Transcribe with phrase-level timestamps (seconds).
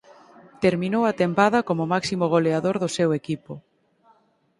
[0.63, 3.53] Terminou a tempada como máximo goleador do seu equipo.